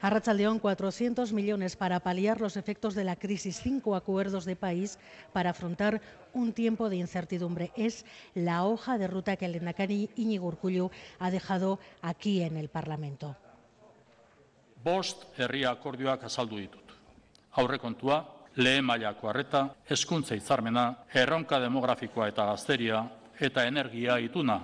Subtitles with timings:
[0.00, 4.98] Arrachaldeón, 400 millones para paliar los efectos de la crisis, cinco acuerdos de país
[5.32, 6.00] para afrontar
[6.32, 7.70] un tiempo de incertidumbre.
[7.76, 12.70] Es la hoja de ruta que el Endacari Iñigo Urkullu ha dejado aquí en el
[12.70, 13.36] Parlamento.
[14.82, 16.94] Bost herri akordioak azaldu ditut.
[17.60, 23.04] Aurrekontua, lehen mailako harreta, hezkuntza hitzarmena, erronka demografikoa eta gazteria
[23.38, 24.62] eta energia ituna.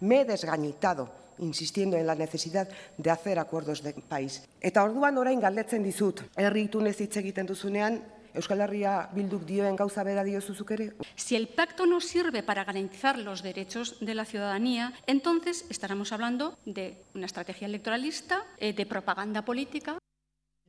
[0.00, 4.42] Me he desgañitado insistiendo en la necesidad de hacer acuerdos de país.
[4.60, 8.02] Eta orduan orain galdetzen dizut, herri itunez hitz egiten duzunean,
[8.38, 10.92] Euskal Herria Bilduk dioen gauza bera diozuzuk ere?
[11.16, 16.56] Si el pacto no sirve para garantizar los derechos de la ciudadanía, entonces estaremos hablando
[16.64, 19.98] de una estrategia electoralista, eh, de propaganda política.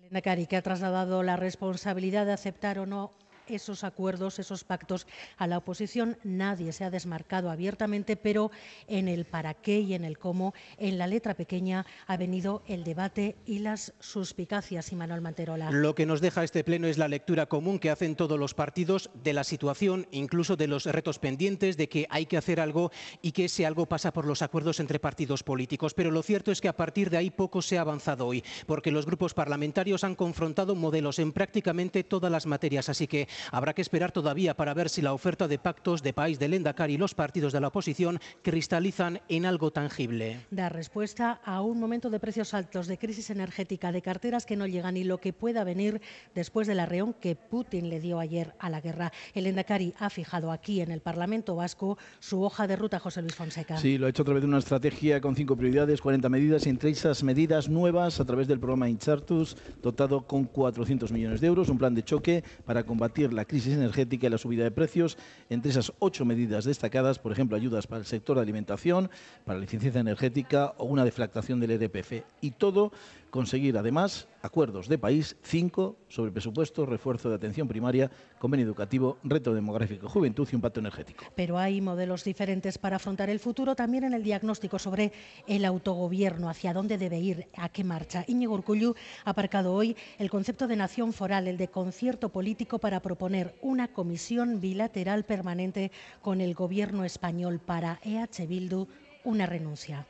[0.09, 3.11] Nakari, que ha trasladado la responsabilidad de aceptar o no
[3.49, 6.17] esos acuerdos, esos pactos a la oposición.
[6.23, 8.51] Nadie se ha desmarcado abiertamente, pero
[8.87, 12.83] en el para qué y en el cómo, en la letra pequeña, ha venido el
[12.83, 14.91] debate y las suspicacias.
[14.91, 15.71] Y Manuel Manterola.
[15.71, 19.09] Lo que nos deja este pleno es la lectura común que hacen todos los partidos
[19.23, 23.31] de la situación, incluso de los retos pendientes, de que hay que hacer algo y
[23.31, 25.93] que ese algo pasa por los acuerdos entre partidos políticos.
[25.93, 28.91] Pero lo cierto es que a partir de ahí poco se ha avanzado hoy, porque
[28.91, 32.89] los grupos parlamentarios han confrontado modelos en prácticamente todas las materias.
[32.89, 36.39] Así que Habrá que esperar todavía para ver si la oferta de pactos de país
[36.39, 40.45] del Endacari y los partidos de la oposición cristalizan en algo tangible.
[40.51, 44.67] Da respuesta a un momento de precios altos, de crisis energética, de carteras que no
[44.67, 46.01] llegan y lo que pueda venir
[46.35, 49.11] después del arreón que Putin le dio ayer a la guerra.
[49.33, 53.35] El Endacari ha fijado aquí en el Parlamento Vasco su hoja de ruta, José Luis
[53.35, 53.77] Fonseca.
[53.77, 56.69] Sí, lo ha hecho a través de una estrategia con cinco prioridades, 40 medidas, y
[56.69, 61.69] entre esas medidas nuevas a través del programa Inchartus, dotado con 400 millones de euros,
[61.69, 65.17] un plan de choque para combatir la crisis energética y la subida de precios.
[65.49, 69.09] Entre esas ocho medidas destacadas, por ejemplo, ayudas para el sector de alimentación,
[69.45, 72.23] para la eficiencia energética o una deflactación del EDPF.
[72.41, 72.91] Y todo
[73.29, 79.53] conseguir además acuerdos de país, cinco sobre presupuesto, refuerzo de atención primaria, convenio educativo, reto
[79.53, 81.25] demográfico, juventud y un pacto energético.
[81.35, 85.11] Pero hay modelos diferentes para afrontar el futuro, también en el diagnóstico sobre
[85.47, 88.23] el autogobierno, hacia dónde debe ir, a qué marcha.
[88.27, 88.95] Íñigo Urcullu
[89.25, 93.87] ha aparcado hoy el concepto de nación foral, el de concierto político para proponer una
[93.87, 98.87] comisión bilateral permanente con el gobierno español para EH Bildu
[99.23, 100.05] una renuncia.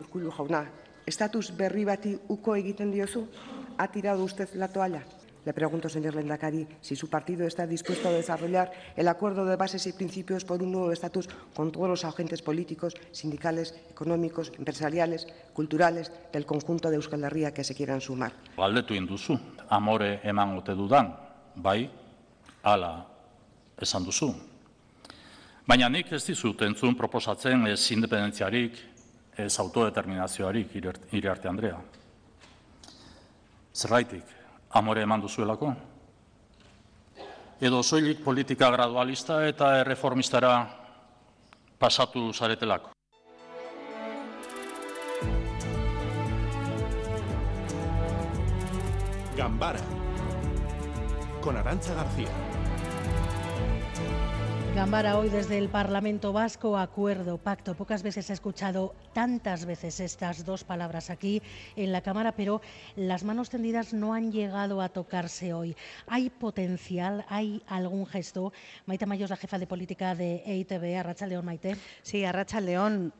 [0.00, 0.70] Urkullu jauna,
[1.06, 3.26] estatus berri bati uko egiten diozu?
[3.78, 5.02] ¿Ha tirado usted la toalla?
[5.44, 9.86] Le pregunto, señor Lendakari, si su partido está dispuesto a desarrollar el acuerdo de bases
[9.88, 16.12] y principios por un nuevo estatus con todos los agentes políticos, sindicales, económicos, empresariales, culturales
[16.32, 18.32] del conjunto de Euskal Herria que se quieran sumar.
[18.56, 19.38] Galdetu induzu,
[19.68, 21.10] amore eman ote dudan,
[21.56, 21.90] bai,
[22.62, 23.08] ala
[23.82, 24.30] esan duzu.
[25.66, 28.78] Baina nik ez dizut entzun proposatzen ez independentziarik,
[29.36, 30.74] ez autodeterminazioarik
[31.12, 31.78] iriarte Andrea.
[33.74, 34.24] Zerraitik,
[34.70, 35.72] amore eman duzuelako?
[37.62, 40.54] Edo soilik politika gradualista eta erreformistara
[41.78, 42.90] pasatu zaretelako?
[49.36, 49.80] Gambara
[51.40, 52.51] con Arancha García.
[54.74, 57.74] Gambara hoy desde el Parlamento Vasco, acuerdo, pacto.
[57.74, 61.42] Pocas veces he escuchado tantas veces estas dos palabras aquí
[61.76, 62.62] en la Cámara, pero
[62.96, 65.76] las manos tendidas no han llegado a tocarse hoy.
[66.06, 67.26] ¿Hay potencial?
[67.28, 68.54] ¿Hay algún gesto?
[68.86, 71.76] Maite Mayos, la jefa de política de EITB, Arracha León, Maite.
[72.00, 73.12] Sí, Arracha León.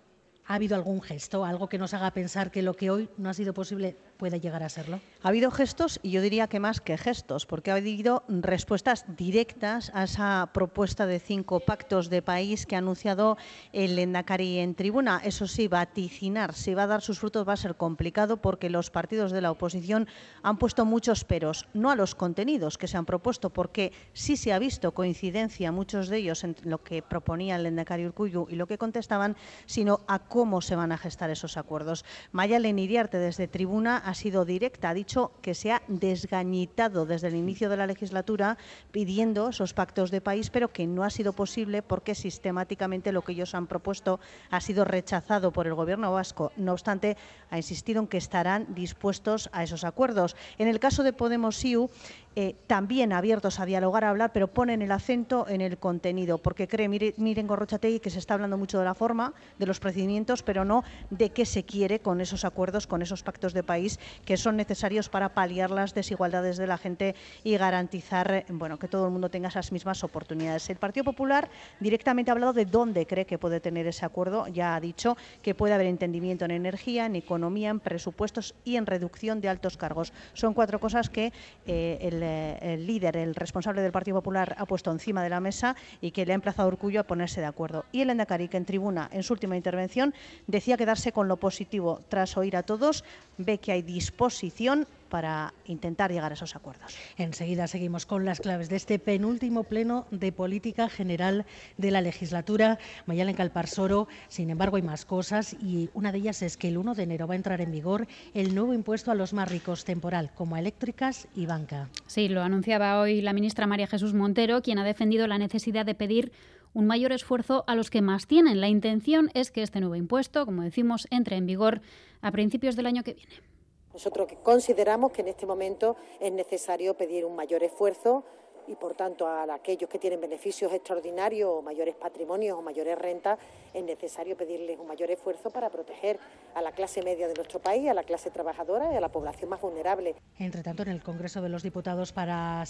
[0.46, 3.34] ¿Ha habido algún gesto, algo que nos haga pensar que lo que hoy no ha
[3.34, 5.00] sido posible puede llegar a serlo?
[5.24, 9.90] Ha habido gestos y yo diría que más que gestos, porque ha habido respuestas directas
[9.94, 13.36] a esa propuesta de cinco pactos de país que ha anunciado
[13.72, 15.20] el Endacari en tribuna.
[15.24, 18.92] Eso sí, vaticinar si va a dar sus frutos va a ser complicado porque los
[18.92, 20.06] partidos de la oposición
[20.44, 24.52] han puesto muchos peros, no a los contenidos que se han propuesto, porque sí se
[24.52, 28.68] ha visto coincidencia, muchos de ellos, en lo que proponía el Endacari Urcuyu y lo
[28.68, 32.04] que contestaban, sino a cómo se van a gestar esos acuerdos.
[32.30, 37.34] Maya Leniriarte desde tribuna ha sido directa, ha dicho que se ha desgañitado desde el
[37.34, 38.58] inicio de la legislatura
[38.90, 43.32] pidiendo esos pactos de país, pero que no ha sido posible porque sistemáticamente lo que
[43.32, 44.20] ellos han propuesto
[44.50, 46.52] ha sido rechazado por el Gobierno vasco.
[46.58, 47.16] No obstante,
[47.48, 50.36] ha insistido en que estarán dispuestos a esos acuerdos.
[50.58, 51.88] En el caso de Podemos IU,
[52.34, 56.66] eh, también abiertos a dialogar, a hablar, pero ponen el acento en el contenido, porque
[56.66, 60.42] cree, mire, miren Gorrochategui que se está hablando mucho de la forma, de los procedimientos,
[60.42, 64.38] pero no de qué se quiere con esos acuerdos, con esos pactos de país que
[64.38, 67.14] son necesarios para paliar las desigualdades de la gente
[67.44, 70.70] y garantizar bueno, que todo el mundo tenga esas mismas oportunidades.
[70.70, 71.50] El Partido Popular
[71.80, 75.54] directamente ha hablado de dónde cree que puede tener ese acuerdo, ya ha dicho que
[75.54, 80.14] puede haber entendimiento en energía, en economía, en presupuestos y en reducción de altos cargos.
[80.32, 81.32] Son cuatro cosas que
[81.66, 85.40] eh, el eh, el, líder, el responsable del Partido Popular, ha puesto encima de la
[85.40, 87.84] mesa y que le ha emplazado a a ponerse de acuerdo.
[87.92, 90.14] Y el Endacari, que en tribuna, en su última intervención,
[90.46, 92.00] decía quedarse con lo positivo.
[92.08, 93.04] Tras oír a todos,
[93.38, 96.96] ve que hay disposición para intentar llegar a esos acuerdos.
[97.18, 101.44] Enseguida seguimos con las claves de este penúltimo pleno de política general
[101.76, 102.78] de la legislatura.
[103.04, 106.94] Mayalen Calparsoro, sin embargo, hay más cosas y una de ellas es que el 1
[106.94, 110.30] de enero va a entrar en vigor el nuevo impuesto a los más ricos temporal,
[110.34, 111.90] como a eléctricas y banca.
[112.06, 115.94] Sí, lo anunciaba hoy la ministra María Jesús Montero, quien ha defendido la necesidad de
[115.94, 116.32] pedir
[116.72, 118.62] un mayor esfuerzo a los que más tienen.
[118.62, 121.82] La intención es que este nuevo impuesto, como decimos, entre en vigor
[122.22, 123.51] a principios del año que viene.
[123.92, 128.24] Nosotros consideramos que en este momento es necesario pedir un mayor esfuerzo
[128.66, 133.38] y, por tanto, a aquellos que tienen beneficios extraordinarios o mayores patrimonios o mayores rentas,
[133.74, 136.18] es necesario pedirles un mayor esfuerzo para proteger
[136.54, 139.50] a la clase media de nuestro país, a la clase trabajadora y a la población
[139.50, 140.14] más vulnerable.
[140.38, 142.64] Entre tanto, en el Congreso de los Diputados para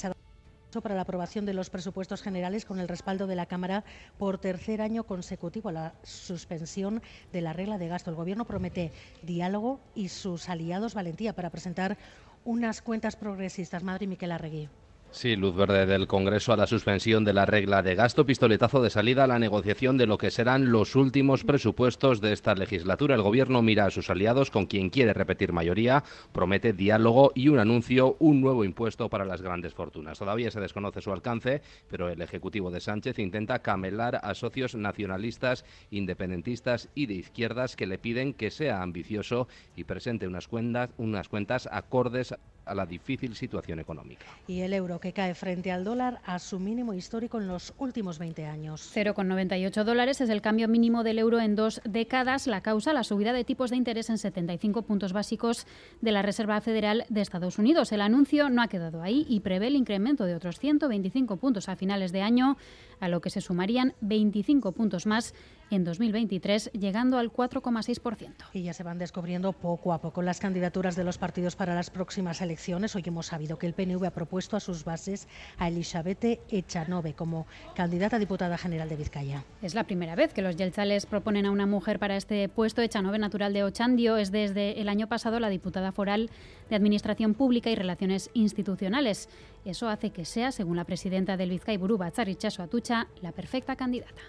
[0.80, 3.84] para la aprobación de los presupuestos generales con el respaldo de la Cámara
[4.18, 7.02] por tercer año consecutivo a la suspensión
[7.32, 8.10] de la regla de gasto.
[8.10, 8.92] El Gobierno promete
[9.22, 11.98] diálogo y sus aliados valentía para presentar
[12.44, 13.82] unas cuentas progresistas.
[13.82, 14.68] Madre Miquel Arregui.
[15.14, 18.88] Sí, luz verde del Congreso a la suspensión de la regla de gasto, pistoletazo de
[18.88, 23.14] salida a la negociación de lo que serán los últimos presupuestos de esta legislatura.
[23.14, 27.58] El Gobierno mira a sus aliados con quien quiere repetir mayoría, promete diálogo y un
[27.58, 30.18] anuncio, un nuevo impuesto para las grandes fortunas.
[30.18, 31.60] Todavía se desconoce su alcance,
[31.90, 37.86] pero el Ejecutivo de Sánchez intenta camelar a socios nacionalistas, independentistas y de izquierdas que
[37.86, 43.34] le piden que sea ambicioso y presente unas cuentas, unas cuentas acordes a la difícil
[43.34, 44.24] situación económica.
[44.46, 48.18] Y el euro que cae frente al dólar a su mínimo histórico en los últimos
[48.18, 48.90] 20 años.
[48.94, 52.46] 0,98 dólares es el cambio mínimo del euro en dos décadas.
[52.46, 55.66] La causa, la subida de tipos de interés en 75 puntos básicos
[56.00, 57.92] de la Reserva Federal de Estados Unidos.
[57.92, 61.76] El anuncio no ha quedado ahí y prevé el incremento de otros 125 puntos a
[61.76, 62.56] finales de año,
[63.00, 65.34] a lo que se sumarían 25 puntos más
[65.72, 68.30] en 2023, llegando al 4,6%.
[68.52, 71.88] Y ya se van descubriendo poco a poco las candidaturas de los partidos para las
[71.88, 72.94] próximas elecciones.
[72.94, 77.46] Hoy hemos sabido que el PNV ha propuesto a sus bases a Elisabete Echanove como
[77.74, 79.44] candidata a diputada general de Vizcaya.
[79.62, 82.82] Es la primera vez que los yelchales proponen a una mujer para este puesto.
[82.82, 86.28] Echanove, natural de Ochandio, es desde el año pasado la diputada foral
[86.68, 89.30] de Administración Pública y Relaciones Institucionales.
[89.64, 94.22] Eso hace que sea, según la presidenta del Vizcay Burú, Batzarichaso Atucha, la perfecta candidata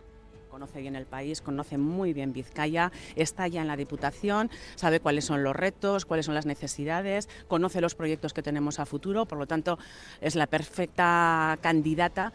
[0.54, 5.26] conoce bien el país, conoce muy bien Vizcaya, está ya en la Diputación, sabe cuáles
[5.26, 9.40] son los retos, cuáles son las necesidades, conoce los proyectos que tenemos a futuro, por
[9.40, 9.80] lo tanto
[10.22, 12.34] es la perfecta candidata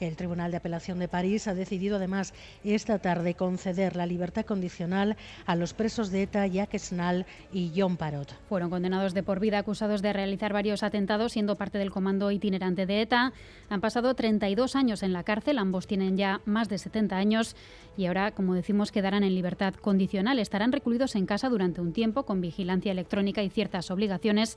[0.00, 5.16] el Tribunal de Apelación de París ha decidido además esta tarde conceder la libertad condicional
[5.46, 8.34] a los presos de ETA Jacques Snal y John Parot.
[8.48, 12.86] Fueron condenados de por vida acusados de realizar varios atentados siendo parte del comando itinerante
[12.86, 13.32] de ETA.
[13.68, 17.56] Han pasado 32 años en la cárcel, ambos tienen ya más de 70 años
[17.96, 20.38] y ahora, como decimos, quedarán en libertad condicional.
[20.38, 24.56] Estarán recluidos en casa durante un tiempo con vigilancia electrónica y ciertas obligaciones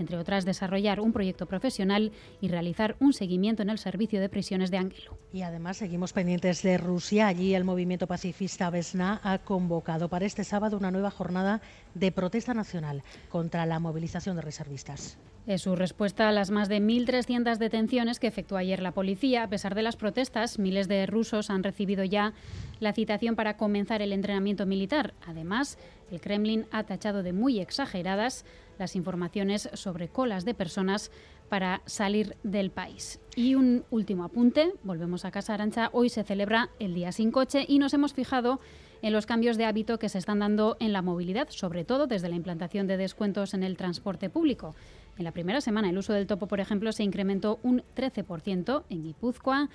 [0.00, 2.10] entre otras desarrollar un proyecto profesional
[2.40, 5.16] y realizar un seguimiento en el servicio de prisiones de Ángelo.
[5.32, 7.28] Y además seguimos pendientes de Rusia.
[7.28, 11.60] Allí el movimiento pacifista Vesna ha convocado para este sábado una nueva jornada
[11.94, 15.18] de protesta nacional contra la movilización de reservistas.
[15.46, 19.42] Es su respuesta a las más de 1.300 detenciones que efectuó ayer la policía.
[19.42, 22.34] A pesar de las protestas, miles de rusos han recibido ya
[22.78, 25.14] la citación para comenzar el entrenamiento militar.
[25.26, 25.78] Además,
[26.10, 28.44] el Kremlin ha tachado de muy exageradas
[28.80, 31.12] las informaciones sobre colas de personas
[31.48, 33.20] para salir del país.
[33.36, 37.64] Y un último apunte, volvemos a Casa Arancha, hoy se celebra el Día sin Coche
[37.68, 38.58] y nos hemos fijado
[39.02, 42.28] en los cambios de hábito que se están dando en la movilidad, sobre todo desde
[42.28, 44.74] la implantación de descuentos en el transporte público.
[45.18, 49.02] En la primera semana el uso del topo, por ejemplo, se incrementó un 13% en
[49.02, 49.68] Guipúzcoa.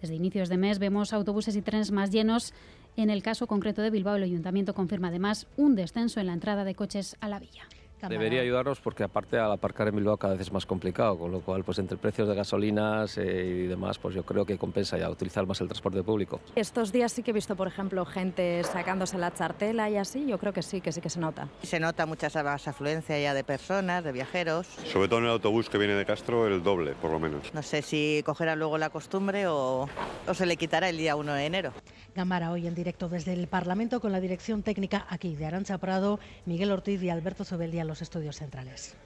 [0.00, 2.54] Desde inicios de mes vemos autobuses y trenes más llenos.
[2.96, 6.64] En el caso concreto de Bilbao, el ayuntamiento confirma además un descenso en la entrada
[6.64, 7.64] de coches a la villa.
[8.08, 11.40] Debería ayudarnos porque aparte al aparcar en Bilbao cada vez es más complicado, con lo
[11.40, 15.08] cual pues entre precios de gasolinas eh, y demás, pues yo creo que compensa ya
[15.08, 16.40] utilizar más el transporte público.
[16.56, 20.38] Estos días sí que he visto, por ejemplo, gente sacándose la chartela y así, yo
[20.38, 21.48] creo que sí, que sí que se nota.
[21.62, 24.66] Se nota mucha más afluencia ya de personas, de viajeros.
[24.66, 27.52] Sobre todo en el autobús que viene de Castro, el doble, por lo menos.
[27.54, 29.88] No sé si cogerá luego la costumbre o,
[30.26, 31.72] o se le quitará el día 1 de enero.
[32.14, 36.20] Gambara hoy en directo desde el Parlamento con la dirección técnica aquí de Arancha Prado,
[36.46, 38.96] Miguel Ortiz y Alberto Zubeldia en los estudios centrales.